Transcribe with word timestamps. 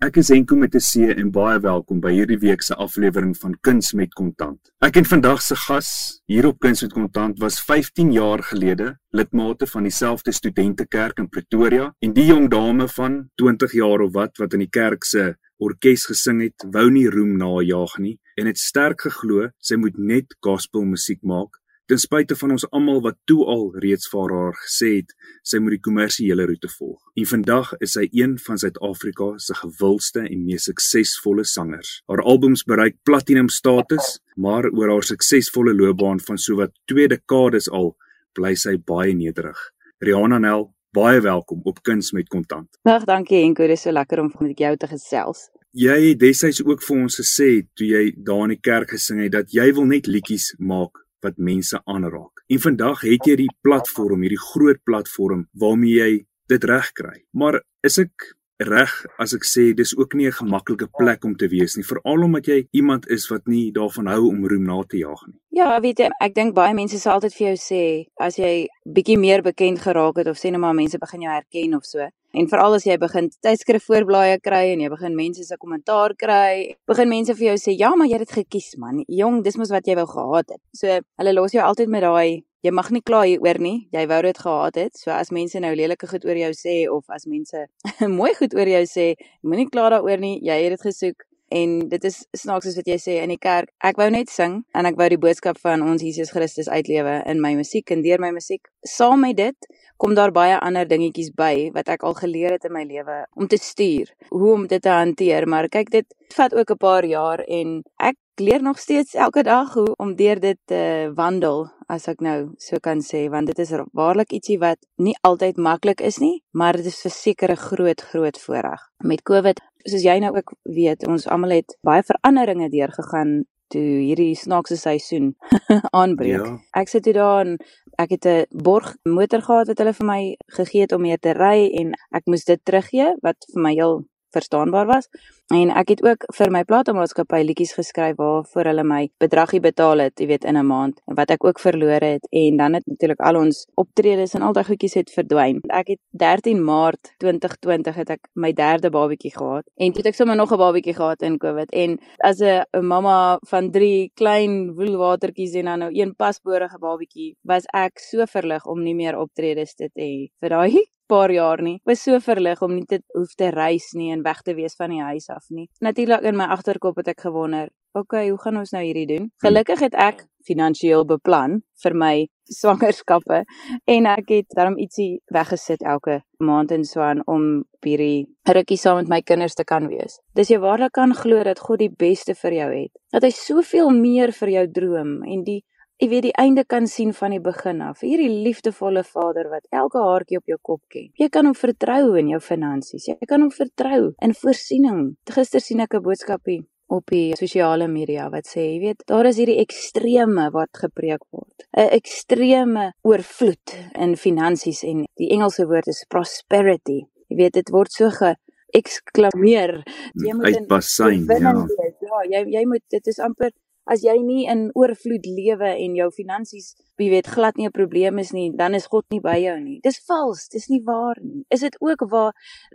Ek 0.00 0.16
is 0.16 0.30
Henko 0.32 0.56
met 0.56 0.72
'n 0.74 0.80
C 0.80 1.12
en 1.12 1.30
baie 1.30 1.58
welkom 1.60 1.98
by 2.00 2.10
hierdie 2.14 2.38
week 2.40 2.62
se 2.62 2.74
aflewering 2.74 3.34
van 3.36 3.54
Kuns 3.60 3.92
met 3.92 4.14
Kontant. 4.16 4.70
Ek 4.80 4.96
en 4.96 5.04
vandag 5.04 5.42
se 5.42 5.54
gas 5.54 6.22
hier 6.24 6.46
op 6.46 6.58
Kuns 6.58 6.80
met 6.80 6.92
Kontant 6.92 7.38
was 7.38 7.60
15 7.60 8.12
jaar 8.12 8.42
gelede 8.42 8.96
lidmate 9.12 9.66
van 9.66 9.82
dieselfde 9.82 10.32
studentekerk 10.32 11.18
in 11.18 11.28
Pretoria 11.28 11.92
en 12.00 12.14
die 12.14 12.24
jong 12.24 12.48
dame 12.48 12.88
van 12.88 13.28
20 13.34 13.72
jaar 13.72 14.00
of 14.00 14.12
wat 14.12 14.38
wat 14.38 14.54
in 14.54 14.64
die 14.64 14.72
kerk 14.72 15.04
se 15.04 15.36
orkes 15.58 16.06
gesing 16.06 16.40
het, 16.40 16.64
wou 16.72 16.90
nie 16.90 17.06
roem 17.06 17.36
najaag 17.36 17.98
nie 17.98 18.16
en 18.36 18.46
het 18.46 18.58
sterk 18.58 19.00
geglo 19.00 19.50
sy 19.58 19.76
moet 19.76 19.98
net 19.98 20.32
gospel 20.40 20.88
musiek 20.88 21.20
maak 21.20 21.60
ten 21.90 21.98
spyte 21.98 22.36
van 22.38 22.52
ons 22.54 22.66
almal 22.70 23.00
wat 23.02 23.16
toe 23.26 23.40
al 23.50 23.64
reeds 23.82 24.06
vir 24.12 24.30
haar 24.30 24.58
gesê 24.62 24.90
het 25.00 25.14
sy 25.50 25.58
moet 25.58 25.74
die 25.74 25.82
kommersiële 25.82 26.46
roete 26.46 26.70
volg. 26.70 27.00
En 27.18 27.26
vandag 27.26 27.72
is 27.82 27.96
sy 27.96 28.04
een 28.14 28.36
van 28.44 28.60
Suid-Afrika 28.62 29.32
se 29.42 29.56
gewildste 29.58 30.22
en 30.22 30.44
mees 30.44 30.68
suksesvolle 30.70 31.44
sangers. 31.48 31.96
Haar 32.06 32.22
albums 32.22 32.62
bereik 32.68 33.00
platinum 33.08 33.50
status, 33.50 34.20
maar 34.36 34.68
oor 34.70 34.94
haar 34.94 35.08
suksesvolle 35.08 35.74
loopbaan 35.74 36.22
van 36.28 36.38
sowat 36.38 36.76
2 36.92 37.08
dekades 37.10 37.66
al 37.70 37.96
bly 38.38 38.54
sy 38.54 38.76
baie 38.78 39.16
nederig. 39.16 39.58
Rihanna 39.98 40.38
Nel, 40.38 40.68
baie 40.94 41.18
welkom 41.26 41.66
op 41.66 41.82
Kuns 41.82 42.12
met 42.14 42.30
Kontant. 42.30 42.70
Ag, 42.86 43.08
dankie 43.10 43.42
Henko, 43.42 43.66
dis 43.66 43.82
so 43.82 43.90
lekker 43.90 44.22
om 44.22 44.30
met 44.46 44.62
jou 44.62 44.76
te 44.76 44.94
gesels. 44.94 45.48
Jy 45.74 45.98
het 46.08 46.22
destyds 46.22 46.62
ook 46.62 46.82
vir 46.82 47.02
ons 47.02 47.18
gesê 47.18 47.52
toe 47.74 47.86
jy 47.90 48.08
daar 48.14 48.46
in 48.46 48.56
die 48.56 48.62
kerk 48.62 48.94
gesing 48.94 49.24
het 49.26 49.34
dat 49.34 49.54
jy 49.54 49.72
wil 49.74 49.90
net 49.90 50.06
liedjies 50.10 50.52
maak 50.58 51.02
wat 51.24 51.36
mense 51.36 51.80
aanraak. 51.84 52.44
En 52.48 52.60
vandag 52.60 53.00
het 53.06 53.26
jy 53.26 53.36
die 53.36 53.54
platform, 53.62 54.22
hierdie 54.22 54.44
groot 54.52 54.82
platform 54.84 55.46
waarmee 55.52 55.96
jy 55.96 56.12
dit 56.50 56.64
regkry. 56.64 57.24
Maar 57.32 57.60
is 57.86 57.98
ek 58.02 58.34
reg 58.60 58.92
as 59.22 59.32
ek 59.32 59.46
sê 59.48 59.70
dis 59.76 59.94
ook 59.96 60.14
nie 60.14 60.26
'n 60.26 60.32
gemaklike 60.32 60.88
plek 60.98 61.24
om 61.24 61.36
te 61.36 61.48
wees 61.48 61.76
nie, 61.76 61.84
veral 61.84 62.24
omdat 62.24 62.46
jy 62.46 62.68
iemand 62.72 63.08
is 63.08 63.28
wat 63.28 63.46
nie 63.46 63.72
daarvan 63.72 64.06
hou 64.06 64.28
om 64.28 64.46
roem 64.46 64.64
na 64.64 64.82
te 64.82 64.98
jaag 64.98 65.26
nie. 65.26 65.40
Ja, 65.50 65.80
weet 65.80 65.98
jy, 65.98 66.08
ek 66.20 66.34
dink 66.34 66.54
baie 66.54 66.74
mense 66.74 66.98
sal 66.98 67.14
altyd 67.14 67.34
vir 67.34 67.46
jou 67.46 67.56
sê 67.56 68.06
as 68.20 68.36
jy 68.36 68.66
bietjie 68.84 69.18
meer 69.18 69.42
bekend 69.42 69.80
geraak 69.80 70.16
het 70.16 70.26
of 70.26 70.36
sê 70.36 70.50
net 70.50 70.60
maar 70.60 70.74
mense 70.74 70.98
begin 70.98 71.22
jou 71.22 71.32
herken 71.32 71.74
of 71.74 71.84
so. 71.84 72.08
En 72.32 72.46
veral 72.46 72.76
as 72.76 72.84
jy 72.86 72.94
begin 73.02 73.30
tydskrif 73.42 73.88
voorblaaie 73.90 74.36
kry 74.38 74.70
en 74.72 74.84
jy 74.84 74.90
begin 74.92 75.16
mense 75.18 75.44
se 75.44 75.56
kommentaar 75.58 76.14
kry, 76.14 76.76
begin 76.86 77.10
mense 77.10 77.34
vir 77.34 77.46
jou 77.48 77.56
sê, 77.58 77.78
"Ja, 77.78 77.94
maar 77.96 78.06
jy 78.06 78.18
het 78.18 78.28
dit 78.28 78.44
gekies, 78.44 78.76
man. 78.78 79.04
Jong, 79.08 79.42
dis 79.42 79.56
mos 79.56 79.70
wat 79.70 79.86
jy 79.86 79.96
wou 79.96 80.06
gehad 80.06 80.50
het." 80.50 80.60
So, 80.72 81.00
hulle 81.18 81.34
los 81.34 81.52
jou 81.52 81.62
altyd 81.62 81.88
met 81.88 82.02
daai 82.02 82.44
jy 82.62 82.72
mag 82.76 82.90
nie 82.92 83.00
kla 83.00 83.22
hieroor 83.24 83.60
nie. 83.62 83.88
Jy 83.94 84.04
wou 84.10 84.20
dit 84.22 84.38
gehad 84.38 84.76
het. 84.76 84.98
So 84.98 85.12
as 85.14 85.32
mense 85.32 85.60
nou 85.60 85.72
lelike 85.76 86.08
goed 86.10 86.26
oor 86.28 86.36
jou 86.36 86.52
sê 86.56 86.76
of 86.92 87.08
as 87.10 87.26
mense 87.26 87.66
mooi 88.18 88.34
goed 88.36 88.54
oor 88.54 88.68
jou 88.68 88.82
sê, 88.88 89.14
moenie 89.42 89.68
kla 89.72 89.88
daaroor 89.96 90.20
nie. 90.20 90.36
Jy 90.44 90.58
het 90.64 90.76
dit 90.76 90.86
gesoek 90.88 91.24
en 91.50 91.88
dit 91.88 92.04
is 92.04 92.22
snaaks 92.36 92.66
soos 92.66 92.78
wat 92.80 92.86
jy 92.86 92.98
sê 93.02 93.18
in 93.22 93.34
die 93.34 93.38
kerk. 93.38 93.70
Ek 93.82 93.98
wou 94.00 94.08
net 94.10 94.30
sing 94.30 94.62
en 94.74 94.86
ek 94.86 94.98
wou 95.00 95.08
die 95.12 95.20
boodskap 95.20 95.58
van 95.62 95.82
ons 95.82 96.02
Jesus 96.02 96.30
Christus 96.34 96.68
uitlewe 96.68 97.20
in 97.26 97.42
my 97.42 97.54
musiek 97.58 97.90
en 97.90 98.02
deur 98.06 98.22
my 98.22 98.30
musiek. 98.36 98.62
Saam 98.86 99.20
met 99.26 99.36
dit 99.36 99.70
kom 100.00 100.14
daar 100.16 100.32
baie 100.32 100.56
ander 100.58 100.88
dingetjies 100.88 101.34
by 101.36 101.70
wat 101.74 101.90
ek 101.92 102.06
al 102.08 102.16
geleer 102.16 102.56
het 102.56 102.64
in 102.64 102.72
my 102.72 102.86
lewe 102.88 103.24
om 103.36 103.48
te 103.50 103.58
stuur, 103.60 104.08
hoe 104.30 104.52
om 104.54 104.66
dit 104.66 104.82
te 104.82 104.88
hanteer, 104.94 105.44
maar 105.46 105.68
kyk 105.68 105.92
dit 105.92 106.08
vat 106.34 106.54
ook 106.54 106.70
'n 106.70 106.76
paar 106.76 107.04
jaar 107.04 107.40
en 107.44 107.82
ek 107.98 108.16
leer 108.40 108.62
nog 108.62 108.78
steeds 108.78 109.14
elke 109.14 109.42
dag 109.42 109.74
hoe 109.74 109.94
om 109.96 110.14
deur 110.16 110.40
dit 110.40 110.58
te 110.64 111.12
wandel 111.14 111.68
as 111.88 112.08
ek 112.08 112.20
nou 112.20 112.54
so 112.58 112.78
kan 112.78 113.02
sê 113.04 113.28
want 113.30 113.50
dit 113.50 113.58
is 113.58 113.72
waarlik 113.92 114.32
ietsie 114.32 114.58
wat 114.58 114.78
nie 114.96 115.16
altyd 115.22 115.56
maklik 115.56 116.00
is 116.00 116.18
nie 116.18 116.42
maar 116.50 116.78
dit 116.78 116.86
is 116.86 117.00
verseker 117.00 117.50
'n 117.52 117.64
groot 117.68 118.00
groot 118.00 118.38
voorreg 118.38 118.80
met 118.98 119.22
Covid 119.22 119.60
soos 119.84 120.04
jy 120.04 120.18
nou 120.20 120.34
ook 120.36 120.52
weet 120.62 121.06
ons 121.06 121.26
almal 121.28 121.56
het 121.60 121.76
baie 121.86 122.02
veranderinge 122.06 122.68
deurgegaan 122.72 123.44
toe 123.70 123.86
hierdie 124.02 124.34
snaakse 124.34 124.76
seisoen 124.76 125.34
aanbreek 126.02 126.46
ja. 126.46 126.56
ek 126.80 126.88
sit 126.90 127.04
toe 127.06 127.14
daar 127.14 127.44
en 127.46 127.56
ek 127.98 128.16
het 128.16 128.26
'n 128.26 128.62
borg 128.64 128.96
motor 129.04 129.42
gehad 129.42 129.68
wat 129.68 129.78
hulle 129.78 129.94
vir 129.94 130.06
my 130.06 130.22
gegee 130.58 130.82
het 130.86 130.92
om 130.92 131.02
mee 131.02 131.18
te 131.18 131.32
ry 131.32 131.68
en 131.80 131.92
ek 132.12 132.26
moes 132.26 132.44
dit 132.44 132.60
teruggee 132.64 133.14
wat 133.22 133.36
vir 133.52 133.62
my 133.62 133.74
heel 133.74 134.02
verstaanbaar 134.32 134.86
was. 134.86 135.08
En 135.50 135.72
ek 135.74 135.88
het 135.90 136.02
ook 136.06 136.24
vir 136.36 136.50
my 136.54 136.60
platenmaatskappy 136.62 137.40
liedjies 137.42 137.72
geskryf 137.74 138.14
waarvoor 138.20 138.68
hulle 138.70 138.84
my 138.86 139.00
bedragie 139.18 139.58
betaal 139.64 139.98
het, 140.04 140.20
jy 140.22 140.28
weet 140.30 140.44
in 140.46 140.56
'n 140.56 140.66
maand 140.66 141.00
en 141.10 141.16
wat 141.18 141.32
ek 141.34 141.44
ook 141.44 141.58
verloor 141.58 142.06
het 142.06 142.28
en 142.30 142.56
dan 142.56 142.74
het 142.78 142.86
natuurlik 142.86 143.18
al 143.18 143.36
ons 143.36 143.66
optredes 143.74 144.34
en 144.34 144.42
al 144.42 144.52
daai 144.52 144.64
goedjies 144.64 144.94
het 144.94 145.10
verdwyn. 145.10 145.58
Ek 145.68 145.88
het 145.88 145.98
13 146.10 146.62
Maart 146.64 147.10
2020 147.18 147.94
het 147.96 148.10
ek 148.10 148.28
my 148.34 148.52
derde 148.52 148.90
babatjie 148.90 149.34
gehad 149.34 149.66
en 149.76 149.90
toe 149.92 150.02
het 150.02 150.12
ek 150.12 150.14
sommer 150.14 150.36
nog 150.36 150.52
'n 150.52 150.58
babatjie 150.58 150.94
gehad 150.94 151.22
in 151.22 151.38
Covid 151.38 151.72
en 151.72 151.98
as 152.18 152.40
'n 152.40 152.64
mamma 152.86 153.38
van 153.48 153.70
3 153.72 154.10
klein 154.14 154.74
woelwatertjies 154.76 155.54
en 155.54 155.64
dan 155.64 155.78
nou 155.78 155.90
een 155.92 156.14
pasborige 156.14 156.78
babatjie 156.78 157.34
was 157.42 157.64
ek 157.74 157.98
so 157.98 158.24
verlig 158.26 158.66
om 158.66 158.82
nie 158.82 158.94
meer 158.94 159.18
optredes 159.18 159.74
te 159.74 159.90
hê 159.98 160.30
vir 160.40 160.48
daai 160.48 160.78
paar 161.10 161.30
jaar 161.30 161.60
nie. 161.62 161.80
Was 161.84 162.04
so 162.06 162.20
verlig 162.20 162.62
om 162.62 162.74
nie 162.74 162.86
te 162.86 163.00
hoef 163.16 163.34
te 163.34 163.50
reis 163.50 163.92
nie 163.98 164.12
en 164.12 164.22
weg 164.22 164.42
te 164.42 164.54
wees 164.54 164.76
van 164.78 164.90
die 164.90 165.02
huis 165.02 165.28
af 165.28 165.39
nie. 165.48 165.68
Natuurlik 165.80 166.22
in 166.22 166.36
my 166.36 166.44
agterkop 166.44 166.96
het 166.96 167.08
ek 167.08 167.20
gewonder, 167.20 167.70
"Oké, 167.92 168.00
okay, 168.00 168.28
hoe 168.28 168.38
gaan 168.38 168.56
ons 168.56 168.70
nou 168.70 168.82
hierdie 168.84 169.06
doen?" 169.06 169.30
Gelukkig 169.42 169.80
het 169.80 169.94
ek 169.94 170.26
finansiëel 170.46 171.04
beplan 171.04 171.62
vir 171.82 171.94
my 171.94 172.28
swangerskappe 172.60 173.44
en 173.86 174.06
ek 174.06 174.28
het 174.28 174.46
daarom 174.56 174.78
ietsie 174.78 175.20
weggesit 175.32 175.82
elke 175.82 176.20
maand 176.38 176.72
en 176.72 176.84
so 176.84 177.00
aan 177.00 177.22
om 177.26 177.64
hierdie 177.84 178.26
rukkie 178.44 178.76
saam 178.76 178.96
met 178.96 179.08
my 179.08 179.20
kinders 179.22 179.54
te 179.54 179.64
kan 179.64 179.86
wees. 179.88 180.18
Dis 180.34 180.50
jy 180.50 180.58
waarlik 180.58 180.92
kan 180.92 181.14
glo 181.14 181.44
dat 181.44 181.58
God 181.58 181.78
die 181.78 181.90
beste 181.90 182.34
vir 182.34 182.52
jou 182.52 182.70
het. 182.74 182.92
Dat 183.12 183.22
hy 183.22 183.30
soveel 183.30 183.90
meer 183.90 184.32
vir 184.32 184.48
jou 184.48 184.66
droom 184.80 185.22
en 185.22 185.44
die 185.44 185.62
jy 186.00 186.08
weet 186.08 186.26
die 186.30 186.36
einde 186.40 186.64
kan 186.64 186.86
sien 186.88 187.12
van 187.16 187.34
die 187.34 187.42
begin 187.44 187.82
af. 187.84 188.00
Hierdie 188.00 188.30
liefdevolle 188.46 189.02
Vader 189.04 189.50
wat 189.52 189.66
elke 189.70 190.00
haartjie 190.00 190.40
op 190.40 190.48
jou 190.48 190.58
kop 190.62 190.80
ken. 190.92 191.10
Jy 191.20 191.28
kan 191.28 191.48
hom 191.48 191.56
vertrou 191.56 192.16
in 192.20 192.30
jou 192.32 192.40
finansies. 192.40 193.10
Jy 193.10 193.28
kan 193.28 193.44
hom 193.44 193.52
vertrou 193.52 194.12
in 194.24 194.34
voorsiening. 194.36 195.02
Gister 195.28 195.60
sien 195.60 195.80
ek 195.80 195.94
'n 195.94 196.02
boodskapie 196.02 196.62
op 196.90 197.06
die 197.06 197.36
sosiale 197.36 197.86
media 197.88 198.28
wat 198.30 198.46
sê, 198.50 198.60
jy 198.60 198.80
weet, 198.80 199.02
daar 199.06 199.26
is 199.26 199.36
hierdie 199.38 199.60
ekstreme 199.62 200.50
wat 200.50 200.70
gepreek 200.74 201.22
word. 201.30 201.66
'n 201.76 201.88
Ekstreme 202.00 202.92
oorvloed 203.02 203.76
in 203.94 204.16
finansies 204.16 204.82
en 204.82 205.04
die 205.16 205.30
Engelse 205.30 205.66
woord 205.66 205.86
is 205.86 206.04
prosperity. 206.08 207.06
Jy 207.28 207.36
weet, 207.36 207.52
dit 207.52 207.70
word 207.70 207.92
so 207.92 208.10
ge 208.10 208.34
eksklameer. 208.72 209.82
Jy 210.14 210.34
moet 210.34 210.56
in 210.56 210.66
basyn, 210.66 211.26
ja. 211.26 211.52
Ja, 212.00 212.22
jy 212.32 212.44
jy 212.56 212.64
moet 212.66 212.82
dit 212.88 213.06
is 213.06 213.18
amper 213.18 213.50
as 213.92 214.04
jy 214.06 214.16
nie 214.22 214.44
in 214.50 214.68
oorvloed 214.78 215.26
lewe 215.26 215.70
en 215.84 215.96
jou 215.98 216.08
finansies, 216.14 216.74
jy 217.00 217.08
weet, 217.10 217.30
glad 217.34 217.56
nie 217.56 217.66
'n 217.66 217.72
probleem 217.72 218.18
is 218.18 218.32
nie, 218.32 218.50
dan 218.56 218.74
is 218.74 218.86
God 218.86 219.04
nie 219.10 219.20
by 219.20 219.36
jou 219.40 219.58
nie. 219.60 219.80
Dis 219.82 219.98
vals, 220.08 220.48
dis 220.48 220.68
nie 220.68 220.82
waar 220.84 221.16
nie. 221.22 221.44
Is 221.50 221.60
dit 221.60 221.76
ook 221.80 222.04
waar 222.10 222.32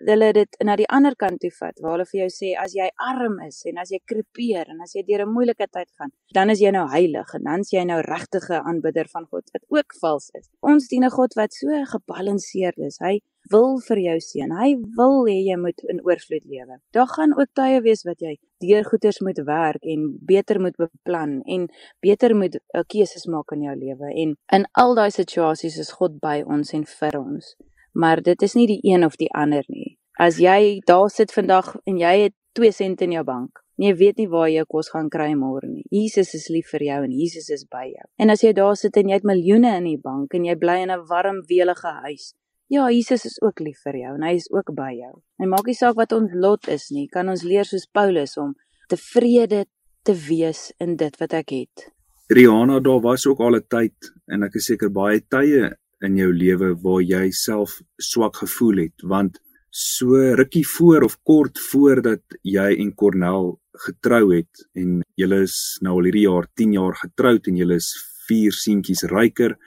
hulle 0.07 0.33
dit 0.33 0.57
na 0.63 0.75
die 0.75 0.89
ander 0.89 1.15
kant 1.15 1.39
toe 1.39 1.51
vat, 1.59 1.79
waar 1.79 1.91
hulle 1.91 2.05
vir 2.05 2.19
jou 2.21 2.29
sê 2.29 2.55
as 2.57 2.73
jy 2.73 2.89
arm 2.97 3.39
is 3.47 3.63
en 3.65 3.77
as 3.77 3.89
jy 3.91 3.99
krepeer 4.05 4.69
en 4.69 4.81
as 4.81 4.93
jy 4.95 5.03
deur 5.03 5.25
'n 5.25 5.33
moeilike 5.33 5.67
tyd 5.71 5.89
gaan, 5.97 6.11
dan 6.33 6.49
is 6.49 6.59
jy 6.59 6.71
nou 6.71 6.87
heilig 6.89 7.33
en 7.33 7.43
dan 7.43 7.59
is 7.59 7.71
jy 7.71 7.83
nou 7.83 8.01
regtige 8.01 8.63
aanbidder 8.63 9.07
van 9.07 9.25
God, 9.25 9.43
wat 9.53 9.63
ook 9.69 9.93
vals 10.01 10.29
is. 10.33 10.49
Ons 10.61 10.87
dien 10.87 11.03
'n 11.03 11.09
God 11.09 11.33
wat 11.35 11.53
so 11.53 11.67
gebalanseerd 11.85 12.77
is. 12.79 12.97
Hy 12.99 13.21
wil 13.51 13.79
vir 13.87 14.01
jou 14.03 14.17
seën. 14.27 14.51
Hy 14.59 14.69
wil 14.97 15.25
hê 15.29 15.37
jy 15.45 15.57
moet 15.61 15.81
in 15.91 16.01
oorvloed 16.05 16.45
lewe. 16.45 16.79
Daar 16.95 17.09
gaan 17.11 17.35
ook 17.37 17.51
tye 17.57 17.81
wees 17.85 18.05
wat 18.07 18.21
jy 18.21 18.37
deur 18.63 18.85
goeders 18.87 19.19
moet 19.21 19.41
werk 19.45 19.83
en 19.83 20.07
beter 20.21 20.61
moet 20.61 20.77
beplan 20.79 21.41
en 21.45 21.67
beter 22.01 22.35
moet 22.35 22.55
uh, 22.55 22.83
keuses 22.87 23.27
maak 23.27 23.51
in 23.55 23.67
jou 23.67 23.75
lewe. 23.75 24.13
En 24.13 24.35
in 24.59 24.65
al 24.73 24.95
daai 24.95 25.11
situasies 25.11 25.77
is 25.81 25.93
God 25.99 26.19
by 26.23 26.41
ons 26.45 26.73
en 26.73 26.85
vir 26.85 27.19
ons. 27.19 27.53
Maar 27.93 28.21
dit 28.21 28.41
is 28.41 28.55
nie 28.55 28.67
die 28.67 28.81
een 28.83 29.05
of 29.05 29.19
die 29.21 29.31
ander 29.33 29.63
nie. 29.67 29.97
As 30.19 30.39
jy 30.39 30.81
daar 30.87 31.09
sit 31.11 31.31
vandag 31.35 31.75
en 31.85 31.99
jy 31.99 32.15
het 32.27 32.35
2 32.55 32.71
sent 32.71 33.01
in 33.03 33.11
jou 33.11 33.23
bank, 33.27 33.59
jy 33.75 33.91
weet 33.99 34.19
nie 34.21 34.29
waar 34.31 34.47
jy 34.47 34.63
kos 34.71 34.89
gaan 34.93 35.09
kry 35.11 35.33
môre 35.35 35.67
nie. 35.67 35.83
Jesus 35.91 36.31
is 36.37 36.47
lief 36.51 36.69
vir 36.71 36.85
jou 36.87 37.01
en 37.03 37.11
Jesus 37.11 37.49
is 37.51 37.65
by 37.67 37.83
jou. 37.89 38.05
En 38.19 38.31
as 38.31 38.43
jy 38.43 38.53
daar 38.55 38.77
sit 38.79 38.95
en 38.97 39.11
jy 39.11 39.19
het 39.19 39.27
miljoene 39.27 39.75
in 39.81 39.89
die 39.89 39.99
bank 39.99 40.35
en 40.35 40.47
jy 40.47 40.55
bly 40.59 40.77
in 40.85 40.91
'n 40.91 41.03
warm, 41.09 41.43
welige 41.49 41.91
huis, 42.07 42.33
Ja, 42.67 42.89
Jesus 42.89 43.25
is 43.25 43.41
ook 43.45 43.59
lief 43.61 43.83
vir 43.85 43.97
jou 43.99 44.11
en 44.17 44.23
hy 44.25 44.33
is 44.39 44.47
ook 44.49 44.71
by 44.73 44.89
jou. 44.97 45.11
Hy 45.37 45.47
maak 45.51 45.67
nie 45.69 45.77
saak 45.77 45.97
wat 45.99 46.15
ons 46.17 46.31
lot 46.33 46.65
is 46.73 46.87
nie, 46.89 47.05
kan 47.13 47.29
ons 47.29 47.43
leer 47.45 47.67
soos 47.69 47.85
Paulus 47.93 48.33
om 48.41 48.55
tevrede 48.89 49.65
te 50.05 50.15
wees 50.17 50.71
in 50.81 50.95
dit 50.97 51.19
wat 51.21 51.35
ek 51.37 51.53
het. 51.53 51.85
Rihanna, 52.33 52.79
daar 52.81 53.03
was 53.05 53.27
ook 53.29 53.39
al 53.39 53.57
'n 53.57 53.67
tyd 53.69 54.09
en 54.27 54.43
ek 54.43 54.55
is 54.55 54.65
seker 54.65 54.89
baie 54.89 55.21
tye 55.21 55.75
in 56.01 56.17
jou 56.17 56.31
lewe 56.33 56.73
waar 56.81 57.01
jy 57.01 57.29
self 57.31 57.81
swak 58.01 58.41
gevoel 58.41 58.77
het 58.85 59.01
want 59.03 59.39
so 59.69 60.17
rukkie 60.39 60.65
voor 60.65 61.03
of 61.03 61.17
kort 61.23 61.59
voordat 61.59 62.23
jy 62.41 62.79
en 62.79 62.95
Cornel 62.95 63.59
getrou 63.85 64.33
het 64.33 64.65
en 64.73 65.01
julle 65.15 65.41
is 65.43 65.77
nou 65.81 65.97
al 65.99 66.07
hierdie 66.09 66.27
jaar 66.27 66.47
10 66.55 66.73
jaar 66.73 66.95
getroud 66.95 67.47
en 67.47 67.57
julle 67.57 67.75
is 67.75 67.91
vier 68.27 68.51
seentjies 68.51 69.03
ryker 69.03 69.57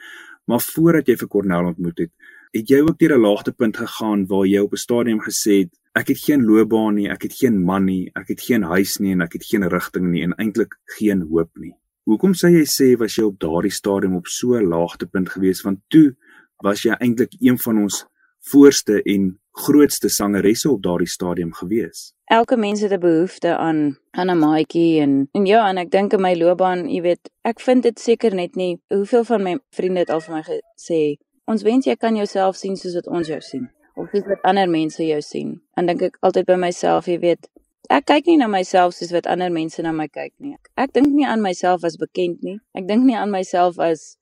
maar 0.49 0.61
voordat 0.61 1.09
jy 1.09 1.17
vir 1.17 1.29
Cornel 1.29 1.69
ontmoet 1.73 1.99
het 1.99 2.12
het 2.53 2.69
jy 2.69 2.81
ook 2.81 2.99
deur 2.99 3.17
'n 3.17 3.21
laagtepunt 3.21 3.77
gegaan 3.77 4.27
waar 4.27 4.47
jy 4.47 4.61
op 4.61 4.73
'n 4.73 4.85
stadium 4.87 5.21
gesê 5.21 5.53
het 5.62 5.73
ek 5.95 6.09
het 6.09 6.19
geen 6.19 6.45
loopbaan 6.45 6.95
nie, 6.95 7.09
ek 7.11 7.23
het 7.23 7.33
geen 7.33 7.65
man 7.65 7.85
nie, 7.85 8.11
ek 8.15 8.29
het 8.29 8.41
geen 8.41 8.62
huis 8.62 8.99
nie 8.99 9.12
en 9.12 9.21
ek 9.21 9.33
het 9.33 9.45
geen 9.45 9.69
rigting 9.69 10.11
nie 10.11 10.23
en 10.23 10.35
eintlik 10.39 10.79
geen 10.99 11.23
hoop 11.31 11.50
nie. 11.56 11.75
Hoekom 12.05 12.33
sê 12.33 12.49
jy 12.49 12.65
sê 12.65 12.97
was 12.99 13.17
jy 13.17 13.25
op 13.25 13.39
daardie 13.39 13.73
stadium 13.73 14.17
op 14.17 14.27
so 14.27 14.55
'n 14.55 14.69
laagtepunt 14.69 15.29
geweest 15.29 15.62
want 15.62 15.79
toe 15.89 16.17
was 16.62 16.83
jy 16.83 16.95
eintlik 17.00 17.33
een 17.41 17.59
van 17.59 17.83
ons 17.83 18.06
voorste 18.50 19.03
en 19.03 19.39
grootste 19.59 20.09
sangeresse 20.09 20.71
op 20.71 20.83
daardie 20.83 21.09
stadium 21.09 21.53
gewees. 21.53 22.12
Elke 22.25 22.56
mens 22.56 22.81
het 22.81 22.93
'n 22.93 23.00
behoefte 23.00 23.56
aan 23.56 23.99
aan 24.11 24.31
'n 24.31 24.39
maatjie 24.39 25.00
en 25.00 25.29
en 25.33 25.47
ja, 25.47 25.69
en 25.69 25.77
ek 25.77 25.91
dink 25.91 26.12
in 26.12 26.21
my 26.21 26.35
loopbaan, 26.35 26.89
jy 26.89 27.00
weet, 27.03 27.31
ek 27.43 27.61
vind 27.61 27.83
dit 27.83 27.99
seker 28.00 28.35
net 28.35 28.55
nie 28.55 28.81
hoeveel 28.89 29.25
van 29.25 29.43
my 29.43 29.59
vriende 29.71 29.99
het 29.99 30.11
al 30.11 30.21
vir 30.21 30.35
my 30.35 30.43
gesê, 30.43 31.17
ons 31.49 31.65
wens 31.65 31.89
jy 31.89 31.97
kan 31.97 32.17
jouself 32.17 32.56
sien 32.61 32.77
soos 32.77 32.97
wat 32.99 33.09
ons 33.09 33.29
jou 33.33 33.41
sien 33.45 33.69
of 33.99 34.11
soos 34.12 34.27
wat 34.31 34.45
ander 34.47 34.69
mense 34.71 35.03
jou 35.05 35.21
sien. 35.25 35.56
En 35.77 35.89
dink 35.91 36.03
ek 36.06 36.19
altyd 36.23 36.47
by 36.47 36.56
myself, 36.61 37.09
jy 37.11 37.19
weet, 37.23 37.49
ek 37.91 38.06
kyk 38.11 38.29
nie 38.31 38.37
na 38.39 38.49
myself 38.50 38.95
soos 38.95 39.11
wat 39.15 39.27
ander 39.31 39.50
mense 39.50 39.83
na 39.83 39.93
my 39.93 40.06
kyk 40.12 40.35
nie. 40.45 40.55
Ek 40.79 40.93
dink 40.95 41.11
nie 41.15 41.27
aan 41.27 41.43
myself 41.43 41.87
as 41.89 41.99
bekend 42.00 42.45
nie. 42.47 42.59
Ek 42.79 42.87
dink 42.87 43.06
nie 43.09 43.17
aan 43.19 43.33
myself 43.35 43.81
as 43.83 44.15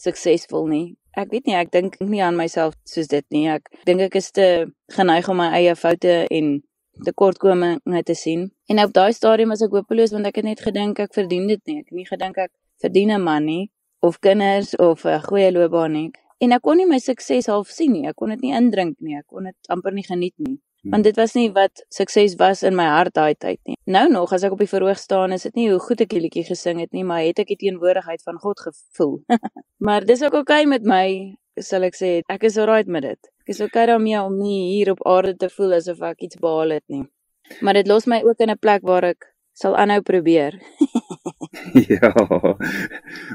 suksesvol 0.00 0.66
nie. 0.70 0.86
Ek 1.18 1.30
weet 1.34 1.46
nie, 1.46 1.56
ek 1.58 1.70
dink 1.74 1.98
nie 2.00 2.22
aan 2.24 2.38
myself 2.38 2.74
soos 2.88 3.10
dit 3.10 3.26
nie. 3.34 3.46
Ek 3.50 3.68
dink 3.86 4.02
ek 4.06 4.16
is 4.18 4.30
te 4.34 4.48
geneig 4.96 5.28
om 5.30 5.38
my 5.42 5.50
eie 5.58 5.74
foute 5.78 6.24
en 6.30 6.56
tekortkominge 7.04 8.02
te 8.06 8.16
sien. 8.18 8.48
En 8.70 8.82
op 8.82 8.94
daai 8.96 9.12
stadium 9.16 9.52
was 9.54 9.62
ek 9.66 9.74
hopeloos 9.74 10.14
want 10.16 10.26
ek 10.30 10.40
het 10.40 10.48
net 10.48 10.64
gedink 10.64 11.02
ek 11.02 11.14
verdien 11.16 11.46
dit 11.50 11.62
nie. 11.66 11.80
Ek 11.82 11.90
het 11.90 11.98
nie 11.98 12.08
gedink 12.08 12.38
ek 12.38 12.52
verdien 12.82 13.12
'n 13.14 13.22
man 13.22 13.44
nie 13.44 13.70
of 14.00 14.20
kinders 14.20 14.74
of 14.76 15.04
'n 15.04 15.20
goeie 15.28 15.52
loopbaan 15.52 15.92
nie. 15.92 16.10
En 16.40 16.52
ek 16.56 16.62
kon 16.64 16.76
nie 16.80 16.88
my 16.88 16.98
sukses 16.98 17.46
half 17.52 17.68
sien 17.68 17.92
nie. 17.92 18.08
Ek 18.08 18.16
kon 18.16 18.32
dit 18.32 18.40
nie 18.40 18.56
indrink 18.56 18.96
nie. 19.00 19.18
Ek 19.18 19.26
kon 19.28 19.44
dit 19.44 19.72
amper 19.72 19.92
nie 19.92 20.06
geniet 20.06 20.36
nie. 20.38 20.58
Hmm. 20.80 20.94
want 20.94 21.04
dit 21.04 21.16
was 21.16 21.34
nie 21.36 21.50
wat 21.52 21.82
sukses 21.92 22.38
was 22.40 22.62
in 22.62 22.72
my 22.72 22.86
hart 22.88 23.12
daai 23.12 23.34
tyd 23.36 23.58
nie. 23.68 23.76
Nou 23.84 24.06
nog 24.08 24.30
as 24.32 24.46
ek 24.48 24.54
op 24.56 24.62
die 24.62 24.70
verhoog 24.70 24.96
staan, 24.96 25.34
is 25.36 25.42
dit 25.44 25.58
nie 25.58 25.66
hoe 25.68 25.80
goed 25.84 26.00
ek 26.00 26.08
die 26.08 26.22
liedjie 26.24 26.46
gesing 26.46 26.80
het 26.80 26.94
nie, 26.96 27.04
maar 27.04 27.20
het 27.20 27.42
ek 27.42 27.50
die 27.52 27.58
teenwoordigheid 27.66 28.22
van 28.24 28.38
God 28.40 28.62
gevoel. 28.64 29.18
maar 29.86 30.06
dis 30.08 30.22
ook 30.24 30.38
oukei 30.40 30.62
okay 30.62 30.70
met 30.72 30.86
my, 30.88 31.04
sal 31.60 31.84
ek 31.84 31.98
sê. 31.98 32.12
Ek 32.32 32.48
is 32.48 32.56
alright 32.56 32.88
met 32.88 33.04
dit. 33.04 33.32
Ek 33.44 33.52
is 33.52 33.60
oukei 33.60 33.82
okay 33.82 33.90
daarmee 33.92 34.22
om 34.22 34.38
nie 34.40 34.62
hier 34.70 34.94
op 34.94 35.04
aarde 35.04 35.36
te 35.36 35.50
voel 35.52 35.76
asof 35.82 36.00
ek 36.14 36.24
iets 36.24 36.40
behaal 36.40 36.72
het 36.78 36.86
nie. 36.88 37.04
Maar 37.60 37.82
dit 37.82 37.92
los 37.92 38.08
my 38.08 38.22
ook 38.24 38.40
in 38.40 38.54
'n 38.54 38.58
plek 38.58 38.80
waar 38.80 39.04
ek 39.04 39.28
sal 39.52 39.76
aanhou 39.76 40.00
probeer. 40.00 40.56
ja. 41.92 42.12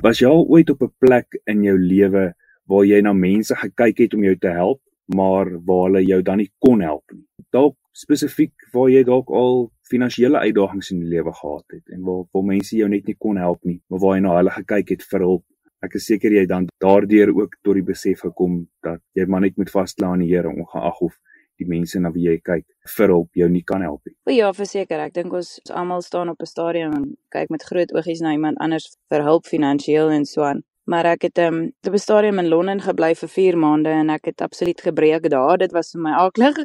Was 0.01 0.19
jy 0.19 0.27
al 0.29 0.45
ooit 0.49 0.69
op 0.73 0.81
'n 0.81 0.93
plek 0.97 1.41
in 1.45 1.61
jou 1.63 1.77
lewe 1.77 2.33
waar 2.67 2.85
jy 2.85 3.01
na 3.01 3.13
mense 3.13 3.55
gekyk 3.55 3.97
het 3.97 4.13
om 4.13 4.23
jou 4.23 4.35
te 4.37 4.51
help? 4.51 4.81
maar 5.05 5.63
waar 5.65 5.83
hulle 5.83 6.05
jou 6.05 6.21
dan 6.21 6.37
nie 6.37 6.51
kon 6.57 6.81
help 6.81 7.11
nie. 7.13 7.25
Dalk 7.53 7.77
spesifiek 7.91 8.53
waar 8.73 8.89
jy 8.89 9.03
dalk 9.07 9.29
al 9.29 9.67
finansiële 9.89 10.41
uitdagings 10.41 10.91
in 10.91 11.03
die 11.03 11.11
lewe 11.13 11.33
gehad 11.33 11.65
het 11.77 11.93
en 11.93 12.01
waar 12.03 12.23
waar 12.33 12.47
mense 12.47 12.75
jou 12.77 12.89
net 12.89 13.05
nie 13.05 13.17
kon 13.19 13.37
help 13.37 13.61
nie, 13.63 13.81
maar 13.89 13.99
waar 13.99 14.15
jy 14.15 14.23
na 14.25 14.37
hulle 14.39 14.55
gekyk 14.55 14.95
het 14.95 15.05
vir 15.11 15.27
hulp. 15.27 15.45
Ek 15.85 15.99
is 15.99 16.07
seker 16.09 16.33
jy 16.33 16.45
dan 16.49 16.65
daardeur 16.81 17.29
ook 17.35 17.59
tot 17.61 17.77
die 17.77 17.85
besef 17.85 18.25
gekom 18.25 18.65
dat 18.83 19.01
jy 19.13 19.27
maar 19.29 19.45
net 19.45 19.57
moet 19.57 19.69
vaskla 19.69 20.13
aan 20.13 20.25
die 20.25 20.31
Here 20.33 20.49
ongeag 20.49 21.01
of 21.01 21.13
die 21.61 21.67
mense 21.69 21.99
na 22.01 22.09
wie 22.11 22.25
jy 22.25 22.39
kyk 22.43 22.65
vir 22.97 23.11
hulp 23.13 23.37
jou 23.37 23.47
nie 23.49 23.63
kan 23.63 23.85
help 23.85 24.01
nie. 24.03 24.15
O 24.27 24.33
ja, 24.33 24.49
verseker, 24.51 24.99
ek 24.99 25.13
dink 25.13 25.33
ons 25.33 25.59
almal 25.69 26.01
staan 26.01 26.29
op 26.33 26.41
'n 26.41 26.49
stadium 26.49 26.93
en 26.93 27.05
kyk 27.31 27.49
met 27.49 27.63
groot 27.63 27.93
oogies 27.93 28.21
na 28.21 28.33
iemand 28.33 28.57
anders 28.57 28.97
vir 29.09 29.23
hulp 29.23 29.45
finansiëel 29.45 30.09
en 30.09 30.25
so 30.25 30.41
aan 30.41 30.63
maar 30.85 31.05
ek 31.05 31.21
het 31.21 31.37
um, 31.37 31.73
op 31.87 31.93
'n 31.93 31.97
stadium 31.97 32.39
in 32.39 32.47
Londen 32.47 32.81
gebly 32.81 33.15
vir 33.15 33.29
4 33.29 33.57
maande 33.57 33.89
en 33.89 34.09
ek 34.09 34.25
het 34.25 34.41
absoluut 34.41 34.81
gebreek 34.81 35.29
daar. 35.29 35.57
Dit 35.57 35.71
was 35.71 35.91
vir 35.91 36.01
my 36.01 36.11
aklig. 36.11 36.57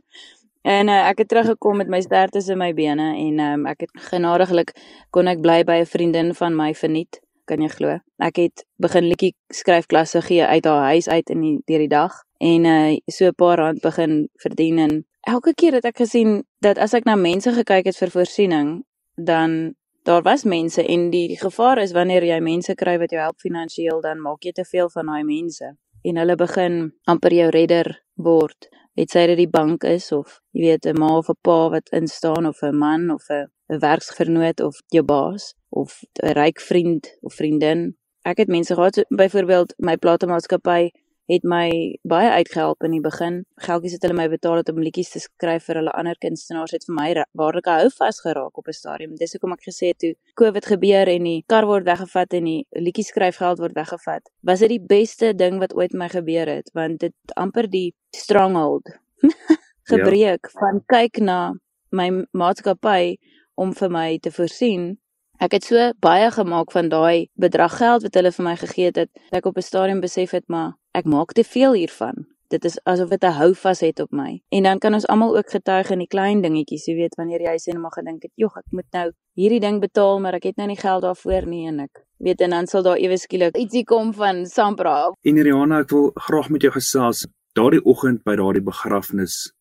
En 0.63 0.89
uh, 0.89 1.09
ek 1.09 1.19
het 1.19 1.29
teruggekom 1.29 1.77
met 1.77 1.89
my 1.89 2.01
sterktes 2.01 2.49
in 2.49 2.59
my 2.59 2.75
bene 2.75 3.17
en 3.17 3.39
um, 3.41 3.67
ek 3.67 3.81
het 3.81 3.91
genadiglik 4.13 4.73
kon 5.11 5.27
ek 5.27 5.41
bly 5.41 5.65
by 5.65 5.81
'n 5.81 5.87
vriendin 5.87 6.35
van 6.35 6.57
my 6.57 6.75
verniet. 6.75 7.21
Kan 7.45 7.61
jy 7.61 7.69
glo? 7.69 7.99
Ek 8.19 8.37
het 8.37 8.65
begin 8.77 9.05
liedjie 9.05 9.35
skryfklasse 9.49 10.21
gee 10.23 10.45
uit 10.45 10.65
haar 10.65 10.93
huis 10.93 11.09
uit 11.09 11.31
in 11.31 11.41
die 11.41 11.59
deur 11.65 11.79
die 11.79 11.89
dag 11.89 12.13
en 12.39 12.65
uh, 12.65 12.97
so 13.07 13.27
'n 13.27 13.35
paar 13.35 13.59
rand 13.59 13.81
begin 13.81 14.29
verdien 14.37 14.79
en 14.79 15.07
elke 15.21 15.55
keer 15.55 15.73
het 15.73 15.85
ek 15.85 15.97
gesien 15.97 16.45
dat 16.61 16.79
as 16.79 16.95
ek 16.95 17.05
na 17.05 17.17
mense 17.17 17.53
gekyk 17.53 17.85
het 17.85 17.97
vir 17.97 18.11
voorsiening, 18.11 18.85
dan 19.17 19.75
daar 20.03 20.23
was 20.23 20.45
mense 20.45 20.83
en 20.87 21.11
die, 21.11 21.29
die 21.29 21.39
gevaar 21.39 21.79
is 21.79 21.93
wanneer 21.93 22.25
jy 22.25 22.41
mense 22.41 22.75
kry 22.75 22.97
wat 22.99 23.11
jou 23.11 23.21
help 23.21 23.41
finansiëel 23.41 24.01
dan 24.01 24.21
maak 24.21 24.45
jy 24.45 24.53
te 24.53 24.65
veel 24.65 24.91
van 24.91 25.07
daai 25.13 25.25
mense. 25.25 25.75
En 26.03 26.17
hulle 26.17 26.37
begin 26.37 26.93
amper 27.05 27.35
jou 27.37 27.49
redder 27.51 27.93
word. 28.15 28.69
Het 28.97 29.11
sy 29.11 29.27
dit 29.31 29.39
die 29.45 29.51
bank 29.51 29.85
is 29.85 30.11
of 30.13 30.41
jy 30.53 30.73
weet 30.73 30.87
'n 30.87 30.99
ma 30.99 31.17
of 31.19 31.29
'n 31.29 31.39
pa 31.43 31.69
wat 31.71 31.93
instaan 31.93 32.47
of 32.47 32.63
'n 32.63 32.77
man 32.77 33.11
of 33.11 33.29
'n 33.31 33.47
'n 33.71 33.79
werksgenoot 33.79 34.61
of 34.61 34.81
jou 34.89 35.05
baas 35.05 35.55
of 35.69 36.03
'n 36.23 36.33
ryk 36.33 36.61
vriend 36.61 37.19
of 37.21 37.35
vriendin. 37.35 37.97
Ek 38.25 38.39
het 38.39 38.49
mense 38.49 38.75
gehad 38.75 38.95
so, 38.95 39.03
byvoorbeeld 39.09 39.75
my 39.79 39.97
platemaatskappy 39.97 40.91
het 41.31 41.45
my 41.47 41.71
baie 42.03 42.31
uitgehelp 42.31 42.83
in 42.87 42.97
die 42.97 43.03
begin. 43.05 43.41
Geldjies 43.63 43.95
het 43.97 44.05
hulle 44.07 44.17
my 44.19 44.27
betaal 44.33 44.61
het 44.61 44.71
om 44.73 44.81
liedjies 44.83 45.13
te 45.15 45.23
skryf 45.23 45.69
vir 45.69 45.81
hulle 45.81 45.95
ander 45.95 46.19
kunstenaars 46.23 46.75
het 46.75 46.87
vir 46.89 46.97
my 46.97 47.09
waarlik 47.39 47.69
hou 47.71 47.91
vasgeraak 47.97 48.59
op 48.59 48.69
'n 48.69 48.77
stadium. 48.77 49.15
Dis 49.17 49.33
hoekom 49.33 49.53
ek 49.53 49.65
gesê 49.69 49.93
het 49.93 49.99
toe 49.99 50.15
COVID 50.35 50.67
gebeur 50.67 51.09
en 51.09 51.25
die 51.25 51.45
kar 51.47 51.67
word 51.67 51.85
weggevat 51.85 52.33
en 52.35 52.45
die 52.45 52.67
liedjie 52.71 53.05
skryfgeld 53.05 53.59
word 53.59 53.75
weggevat. 53.75 54.31
Was 54.43 54.59
dit 54.59 54.69
die 54.69 54.85
beste 54.87 55.35
ding 55.35 55.59
wat 55.59 55.75
ooit 55.75 55.93
my 55.93 56.09
gebeur 56.09 56.47
het 56.47 56.71
want 56.75 57.01
dit 57.01 57.15
amper 57.37 57.71
die 57.71 57.95
stronghold 58.11 58.99
gebreek 59.93 60.45
ja. 60.45 60.59
van 60.61 60.83
kyk 60.87 61.19
na 61.19 61.55
my 61.91 62.27
maatskappy 62.33 63.19
om 63.55 63.73
vir 63.73 63.91
my 63.91 64.19
te 64.19 64.31
voorsien 64.31 64.99
Ek 65.41 65.55
het 65.57 65.65
so 65.65 65.93
baie 66.05 66.31
gemaak 66.31 66.73
van 66.73 66.91
daai 66.93 67.31
bedrag 67.41 67.77
geld 67.81 68.03
wat 68.03 68.15
hulle 68.15 68.33
vir 68.33 68.45
my 68.45 68.57
gegee 68.61 68.91
het, 68.91 68.95
dat 68.95 69.39
ek 69.39 69.47
op 69.49 69.57
'n 69.57 69.63
stadium 69.65 70.01
besef 70.01 70.31
het 70.37 70.45
maar 70.49 70.75
ek 70.93 71.05
maak 71.05 71.33
te 71.33 71.45
veel 71.45 71.73
hiervan. 71.73 72.27
Dit 72.51 72.65
is 72.67 72.81
asof 72.85 73.09
dit 73.09 73.23
'n 73.25 73.39
houvas 73.39 73.81
het 73.81 74.01
op 74.01 74.11
my. 74.11 74.43
En 74.49 74.63
dan 74.63 74.79
kan 74.79 74.95
ons 74.95 75.07
almal 75.07 75.37
ook 75.37 75.51
getuig 75.51 75.91
in 75.91 75.99
die 75.99 76.07
klein 76.07 76.41
dingetjies, 76.43 76.87
jy 76.87 76.95
weet, 76.95 77.15
wanneer 77.15 77.41
jy 77.41 77.57
sê 77.59 77.73
net 77.73 77.83
maar 77.83 77.93
gedink 77.93 78.23
het, 78.23 78.33
"Jog, 78.35 78.57
ek 78.57 78.65
moet 78.71 78.91
nou 78.93 79.13
hierdie 79.35 79.61
ding 79.61 79.81
betaal, 79.81 80.21
maar 80.21 80.35
ek 80.35 80.43
het 80.43 80.57
nou 80.57 80.67
nie 80.67 80.77
geld 80.77 81.03
daarvoor 81.03 81.47
nie 81.47 81.67
en 81.67 81.81
ek 81.81 82.05
weet 82.19 82.41
en 82.41 82.51
dan 82.51 82.67
sal 82.67 82.83
daar 82.83 82.97
ewe 82.97 83.17
skielik 83.17 83.57
ietsie 83.57 83.85
kom 83.85 84.13
van 84.15 84.47
Sampra. 84.47 85.13
En 85.23 85.43
Rihanna, 85.43 85.81
ek 85.81 85.91
wil 85.91 86.11
graag 86.15 86.51
met 86.51 86.63
jou 86.63 86.73
gesels. 86.73 87.27
Daardie 87.53 87.85
oggend 87.85 88.25
by 88.25 88.37
daardie 88.37 88.63
begrafnis 88.63 89.53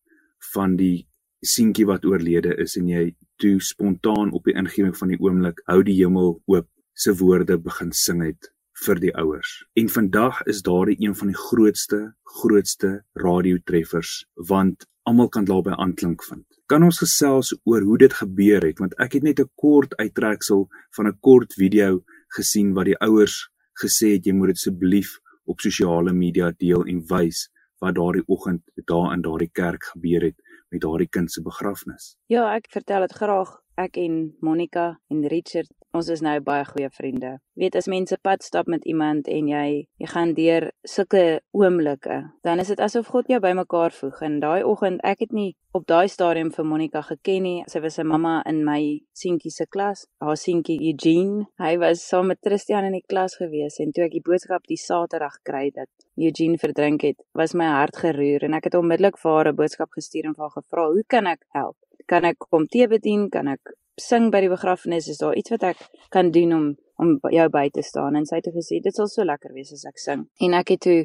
van 0.53 0.75
die 0.75 1.07
seentjie 1.41 1.85
wat 1.85 2.05
oorlede 2.05 2.55
is 2.57 2.75
en 2.75 2.87
jy 2.87 3.15
toe 3.39 3.59
spontaan 3.63 4.33
op 4.35 4.43
die 4.43 4.55
ingewing 4.59 4.97
van 4.97 5.07
die 5.07 5.19
oomblik 5.19 5.61
hou 5.65 5.83
die 5.83 5.95
hemel 5.95 6.41
oop 6.51 6.67
se 6.93 7.13
woorde 7.15 7.57
begin 7.57 7.91
sing 7.95 8.23
het 8.25 8.51
vir 8.85 8.99
die 8.99 9.11
ouers. 9.15 9.51
En 9.73 9.89
vandag 9.89 10.41
is 10.51 10.61
daardie 10.61 10.97
een 10.99 11.15
van 11.15 11.31
die 11.31 11.37
grootste 11.37 11.99
grootste 12.39 13.03
radiotreffers 13.13 14.25
want 14.49 14.85
almal 15.09 15.29
kan 15.29 15.45
daarby 15.45 15.73
aanklink 15.75 16.23
vind. 16.23 16.45
Kan 16.69 16.83
ons 16.85 17.01
gesels 17.01 17.53
oor 17.63 17.81
hoe 17.81 17.97
dit 17.97 18.13
gebeur 18.13 18.65
het 18.65 18.79
want 18.79 18.95
ek 18.99 19.17
het 19.17 19.23
net 19.23 19.39
'n 19.39 19.51
kort 19.55 19.95
uittreksel 19.95 20.67
van 20.95 21.07
'n 21.07 21.17
kort 21.19 21.53
video 21.53 22.03
gesien 22.37 22.73
wat 22.73 22.85
die 22.85 22.99
ouers 22.99 23.49
gesê 23.83 24.13
het 24.15 24.25
jy 24.25 24.33
moet 24.33 24.53
dit 24.53 24.61
asseblief 24.61 25.19
op 25.45 25.59
sosiale 25.59 26.13
media 26.13 26.51
deel 26.51 26.85
en 26.85 27.01
wys 27.09 27.49
wat 27.79 27.95
daardie 27.95 28.27
oggend 28.27 28.61
daar 28.85 29.13
in 29.13 29.21
daardie 29.21 29.51
kerk 29.51 29.83
gebeur 29.83 30.21
het 30.21 30.37
met 30.69 30.81
daardie 30.81 31.09
kind 31.09 31.31
se 31.31 31.41
begrafnis. 31.41 32.15
Ja, 32.27 32.55
ek 32.55 32.69
vertel 32.69 33.01
dit 33.07 33.15
graag. 33.17 33.55
Ek 33.79 33.95
en 33.95 34.15
Monica 34.43 34.97
en 35.07 35.21
Richard, 35.31 35.69
ons 35.95 36.07
is 36.11 36.19
nou 36.19 36.33
baie 36.43 36.65
goeie 36.67 36.89
vriende. 36.91 37.29
Weet 37.59 37.77
as 37.79 37.87
mense 37.87 38.17
pad 38.27 38.43
stap 38.43 38.67
met 38.67 38.83
iemand 38.83 39.29
en 39.31 39.47
jy 39.47 39.67
jy 40.03 40.09
gaan 40.11 40.33
deur 40.35 40.65
sulke 40.83 41.39
oomblikke, 41.55 42.17
dan 42.43 42.59
is 42.59 42.73
dit 42.73 42.83
asof 42.83 43.07
God 43.13 43.31
jou 43.31 43.39
bymekaar 43.39 43.95
voeg. 43.95 44.19
En 44.27 44.35
daai 44.43 44.67
oggend, 44.67 44.99
ek 45.07 45.23
het 45.23 45.31
nie 45.31 45.53
op 45.71 45.87
daai 45.87 46.11
stadium 46.11 46.51
vir 46.51 46.67
Monica 46.67 47.05
geken 47.07 47.47
nie. 47.47 47.63
Sy 47.71 47.79
was 47.79 47.99
'n 47.99 48.07
mamma 48.11 48.43
in 48.51 48.65
my 48.65 48.99
seentjie 49.15 49.55
se 49.55 49.65
klas, 49.65 50.07
haar 50.19 50.35
seentjie 50.35 50.79
Eugene. 50.91 51.47
Hy 51.57 51.77
was 51.77 52.03
saam 52.03 52.27
met 52.27 52.43
Christian 52.43 52.83
in 52.83 52.99
die 52.99 53.07
klas 53.07 53.39
gewees 53.39 53.79
en 53.79 53.93
toe 53.93 54.03
ek 54.03 54.11
die 54.11 54.27
boodskap 54.27 54.67
die 54.67 54.83
Saterdag 54.87 55.39
kry 55.43 55.71
dat 55.71 55.89
Eugene 56.17 56.57
verdrink 56.57 57.01
het, 57.01 57.23
was 57.33 57.53
my 57.53 57.65
hart 57.65 57.95
geroer 57.95 58.43
en 58.43 58.53
ek 58.53 58.65
het 58.65 58.75
onmiddellik 58.75 59.17
vir 59.17 59.31
haar 59.31 59.47
'n 59.47 59.55
boodskap 59.55 59.89
gestuur 59.91 60.25
en 60.25 60.35
vir 60.35 60.43
haar 60.43 60.57
gevra, 60.61 60.91
"Hoe 60.91 61.03
kan 61.07 61.27
ek 61.27 61.45
help?" 61.53 61.77
Kan 62.09 62.25
ek 62.25 62.39
kom 62.49 62.67
tee 62.71 62.87
bedien, 62.89 63.29
kan 63.29 63.47
ek 63.51 63.73
sing 63.99 64.29
by 64.33 64.41
die 64.45 64.51
begrafnis, 64.51 65.09
is 65.11 65.19
daar 65.21 65.37
iets 65.37 65.53
wat 65.53 65.65
ek 65.73 65.89
kan 66.13 66.31
doen 66.35 66.55
om 66.57 66.69
om 66.99 67.13
jou 67.31 67.45
by 67.47 67.69
te 67.71 67.79
staan 67.79 68.17
en 68.19 68.25
sy 68.27 68.41
het 68.41 68.49
gesê 68.51 68.81
dit 68.83 68.95
sal 68.95 69.07
so 69.07 69.23
lekker 69.23 69.53
wees 69.55 69.71
as 69.71 69.85
ek 69.87 70.01
sing. 70.03 70.25
En 70.43 70.55
ek 70.57 70.73
het 70.73 70.81
toe 70.83 70.97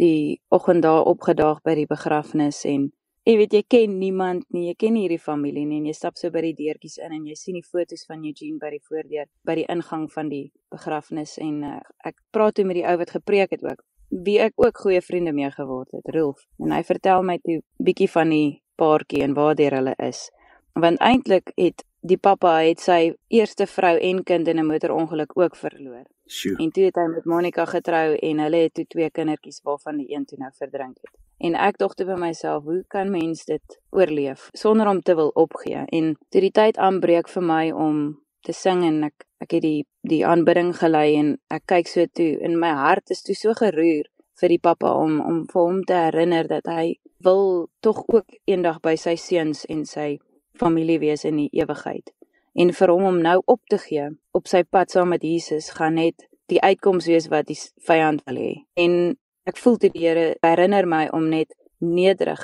die 0.00 0.40
oggend 0.48 0.80
daar 0.86 1.04
opgedaag 1.10 1.60
by 1.66 1.74
die 1.76 1.88
begrafnis 1.90 2.62
en 2.64 2.86
jy 3.28 3.34
weet 3.36 3.58
jy 3.58 3.62
ken 3.74 3.98
niemand 4.00 4.46
nie, 4.48 4.70
jy 4.70 4.76
ken 4.80 4.96
nie 4.96 5.04
hierdie 5.04 5.20
familie 5.20 5.66
nie 5.68 5.82
en 5.82 5.90
jy 5.90 5.94
stap 5.98 6.16
so 6.16 6.32
by 6.32 6.40
die 6.46 6.56
deurtjies 6.56 6.96
in 7.04 7.12
en 7.18 7.28
jy 7.28 7.36
sien 7.36 7.60
die 7.60 7.68
foto's 7.68 8.08
van 8.08 8.24
Eugene 8.24 8.56
by 8.62 8.72
die 8.72 8.80
voordeur 8.88 9.28
by 9.44 9.58
die 9.60 9.68
ingang 9.76 10.08
van 10.14 10.32
die 10.32 10.46
begrafnis 10.72 11.36
en 11.36 11.60
uh, 11.68 11.78
ek 12.08 12.16
praat 12.32 12.56
toe 12.56 12.64
met 12.64 12.80
die 12.80 12.88
ou 12.88 12.96
wat 13.04 13.12
gepreek 13.20 13.52
het 13.52 13.68
ook 13.68 13.84
wie 14.12 14.38
ek 14.44 14.52
ook 14.60 14.76
goeie 14.84 15.00
vriende 15.00 15.32
mee 15.32 15.50
geword 15.50 15.88
het, 15.96 16.08
Rolf. 16.14 16.44
En 16.60 16.72
hy 16.74 16.82
vertel 16.84 17.22
my 17.24 17.38
toe 17.40 17.62
bietjie 17.80 18.10
van 18.12 18.32
die 18.32 18.60
paartjie 18.76 19.22
en 19.24 19.34
waar 19.34 19.56
hulle 19.56 19.94
is. 20.04 20.30
Want 20.72 21.00
eintlik 21.00 21.52
het 21.54 21.84
die 22.00 22.18
pappa 22.18 22.56
het 22.58 22.80
sy 22.80 23.14
eerste 23.28 23.66
vrou 23.66 23.98
en 23.98 24.22
kind 24.24 24.48
in 24.48 24.58
'n 24.58 24.66
motorongeluk 24.66 25.36
ook 25.38 25.56
verloor. 25.56 26.04
Sjoe. 26.26 26.56
En 26.56 26.70
toe 26.70 26.84
het 26.84 26.96
hy 26.96 27.06
met 27.06 27.24
Monica 27.24 27.64
getrou 27.64 28.16
en 28.16 28.38
hulle 28.38 28.56
het 28.56 28.74
toe 28.74 28.86
twee 28.86 29.10
kindertjies 29.10 29.60
waarvan 29.62 29.96
die 29.96 30.14
een 30.14 30.24
toe 30.24 30.38
nou 30.38 30.50
verdrink 30.52 30.96
het. 31.00 31.10
En 31.38 31.54
ek 31.54 31.78
dink 31.78 31.94
te 31.94 32.04
by 32.04 32.14
myself, 32.14 32.64
hoe 32.64 32.84
kan 32.88 33.10
mens 33.10 33.44
dit 33.44 33.80
oorleef 33.90 34.48
sonder 34.52 34.88
om 34.88 35.00
te 35.02 35.14
wil 35.14 35.28
opgee? 35.28 35.84
En 35.86 36.16
toe 36.28 36.40
die 36.40 36.50
tyd 36.50 36.76
aanbreek 36.76 37.28
vir 37.28 37.42
my 37.42 37.70
om 37.70 38.22
te 38.40 38.52
sing 38.52 38.84
en 38.84 39.04
ek 39.04 39.26
ek 39.42 39.56
het 39.56 39.62
die 39.62 39.84
die 40.06 40.22
aanbidding 40.26 40.72
gelei 40.78 41.14
en 41.18 41.36
ek 41.50 41.66
kyk 41.66 41.88
so 41.90 42.06
toe 42.18 42.38
en 42.46 42.58
my 42.58 42.70
hart 42.78 43.10
is 43.10 43.22
toe 43.22 43.34
so 43.38 43.54
geroer 43.58 44.06
vir 44.40 44.48
die 44.54 44.62
pappa 44.62 44.92
om 44.98 45.20
om 45.20 45.44
vir 45.52 45.62
hom 45.62 45.80
te 45.86 45.98
herinner 46.06 46.48
dat 46.50 46.66
hy 46.66 46.98
wil 47.26 47.68
tog 47.80 48.02
ook 48.08 48.38
eendag 48.50 48.80
by 48.82 48.94
sy 48.98 49.14
seuns 49.16 49.64
en 49.70 49.84
sy 49.86 50.18
familie 50.58 50.98
wees 51.02 51.24
in 51.24 51.38
die 51.40 51.50
ewigheid. 51.52 52.12
En 52.54 52.72
vir 52.76 52.92
hom 52.92 53.04
om 53.08 53.20
nou 53.24 53.40
op 53.46 53.62
te 53.70 53.78
gee 53.80 54.10
op 54.36 54.48
sy 54.48 54.62
pad 54.64 54.92
saam 54.92 55.12
met 55.14 55.24
Jesus 55.24 55.70
gaan 55.76 55.96
net 56.00 56.28
die 56.52 56.60
uitkoms 56.60 57.06
wees 57.08 57.28
wat 57.32 57.48
die 57.48 57.58
vyand 57.86 58.24
wil 58.28 58.40
hê. 58.40 58.52
En 58.76 59.14
ek 59.48 59.58
voel 59.58 59.78
dit 59.80 59.94
die 59.94 60.06
Here 60.06 60.26
herinner 60.44 60.86
my 60.86 61.06
om 61.16 61.28
net 61.32 61.54
nederig 61.80 62.42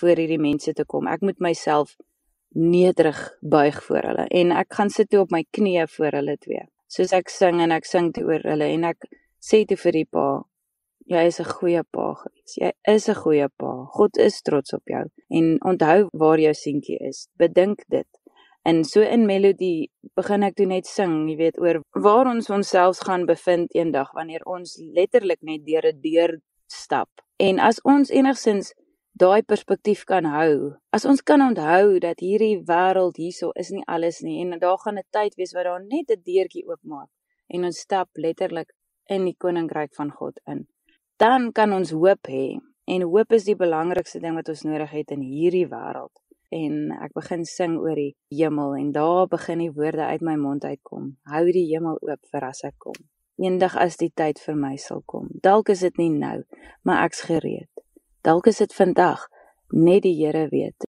voor 0.00 0.16
hierdie 0.16 0.40
mense 0.40 0.72
te 0.72 0.86
kom. 0.88 1.08
Ek 1.10 1.20
moet 1.20 1.40
myself 1.40 1.96
nederig 2.56 3.18
buig 3.40 3.76
voor 3.84 4.08
hulle 4.10 4.26
en 4.40 4.52
ek 4.58 4.74
gaan 4.74 4.90
sit 4.90 5.10
toe 5.10 5.22
op 5.22 5.34
my 5.34 5.44
knieë 5.56 5.86
voor 5.92 6.18
hulle 6.18 6.36
twee. 6.40 6.64
Soos 6.90 7.12
ek 7.14 7.30
sing 7.30 7.60
en 7.62 7.70
ek 7.74 7.86
sing 7.86 8.10
te 8.14 8.24
oor 8.26 8.42
hulle 8.42 8.66
en 8.74 8.88
ek 8.90 9.06
sê 9.40 9.62
te 9.68 9.76
vir 9.78 10.00
die 10.00 10.08
pa, 10.10 10.42
jy 11.10 11.26
is 11.26 11.40
'n 11.40 11.50
goeie 11.56 11.82
pa 11.94 12.06
gewees. 12.22 12.52
Jy 12.62 12.70
is 12.94 13.08
'n 13.08 13.20
goeie 13.22 13.48
pa. 13.58 13.72
God 13.96 14.16
is 14.16 14.42
trots 14.42 14.72
op 14.72 14.84
jou. 14.84 15.04
En 15.28 15.46
onthou 15.70 16.08
waar 16.12 16.38
jou 16.38 16.54
seentjie 16.54 16.98
is. 17.10 17.28
Bedink 17.36 17.84
dit. 17.88 18.08
En 18.62 18.84
so 18.84 19.00
in 19.00 19.26
melodie 19.26 19.90
begin 20.14 20.42
ek 20.42 20.54
toe 20.54 20.66
net 20.66 20.86
sing, 20.86 21.28
jy 21.28 21.36
weet, 21.36 21.58
oor 21.58 21.80
waar 21.96 22.26
ons 22.26 22.50
onsself 22.50 22.98
gaan 22.98 23.26
bevind 23.26 23.74
eendag 23.74 24.12
wanneer 24.12 24.44
ons 24.44 24.76
letterlik 24.94 25.40
net 25.42 25.64
deur 25.66 25.86
'n 25.86 26.00
deur 26.00 26.40
stap. 26.66 27.08
En 27.38 27.58
as 27.58 27.80
ons 27.82 28.10
enigsins 28.10 28.74
daai 29.12 29.42
perspektief 29.42 30.04
kan 30.04 30.24
hou. 30.24 30.76
As 30.92 31.04
ons 31.04 31.22
kan 31.22 31.42
onthou 31.42 31.98
dat 31.98 32.20
hierdie 32.20 32.62
wêreld 32.64 33.16
hierso 33.16 33.50
is 33.54 33.70
nie 33.70 33.84
alles 33.86 34.20
nie 34.20 34.40
en 34.42 34.58
daar 34.58 34.78
gaan 34.78 34.98
'n 34.98 35.08
tyd 35.10 35.34
wees 35.36 35.52
waar 35.52 35.64
daar 35.64 35.84
net 35.84 36.10
'n 36.10 36.22
deurtjie 36.22 36.66
oopmaak 36.66 37.08
en 37.48 37.64
ons 37.64 37.78
stap 37.78 38.08
letterlik 38.14 38.72
in 39.08 39.24
die 39.24 39.36
koninkryk 39.36 39.94
van 39.94 40.10
God 40.10 40.40
in. 40.46 40.66
Dan 41.20 41.50
kan 41.52 41.72
ons 41.76 41.90
hoop 41.92 42.28
hê 42.32 42.56
en 42.88 43.02
hoop 43.04 43.34
is 43.36 43.44
die 43.44 43.56
belangrikste 43.62 44.22
ding 44.22 44.38
wat 44.38 44.48
ons 44.48 44.62
nodig 44.64 44.94
het 44.96 45.10
in 45.12 45.20
hierdie 45.20 45.66
wêreld. 45.68 46.14
En 46.48 46.94
ek 46.96 47.12
begin 47.12 47.44
sing 47.44 47.74
oor 47.76 47.98
die 48.00 48.14
hemel 48.32 48.72
en 48.78 48.88
daar 48.96 49.28
begin 49.28 49.60
die 49.60 49.74
woorde 49.76 50.06
uit 50.08 50.24
my 50.24 50.38
mond 50.40 50.64
uitkom. 50.64 51.10
Hou 51.28 51.44
die 51.52 51.66
hemel 51.68 52.00
oop 52.00 52.32
vir 52.32 52.46
as 52.48 52.64
ek 52.64 52.78
kom. 52.86 52.96
Eendag 53.36 53.76
as 53.76 54.00
die 54.00 54.08
tyd 54.16 54.40
vir 54.40 54.56
my 54.56 54.72
sal 54.80 55.04
kom. 55.04 55.28
Dalk 55.44 55.68
is 55.76 55.84
dit 55.84 56.00
nie 56.00 56.08
nou, 56.14 56.38
maar 56.88 57.04
ek's 57.04 57.20
gereed. 57.28 57.68
Dalk 58.24 58.48
is 58.48 58.64
dit 58.64 58.72
vandag, 58.72 59.28
net 59.76 60.06
die 60.08 60.16
Here 60.22 60.48
weet. 60.48 60.88